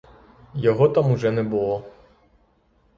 [0.53, 1.83] Його там уже не було.